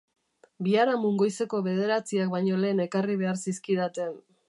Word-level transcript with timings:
Biharamun 0.67 1.19
goizeko 1.23 1.61
bederatziak 1.69 2.35
baino 2.35 2.61
lehen 2.65 2.85
ekarri 2.89 3.23
behar 3.25 3.43
zizkidaten. 3.47 4.23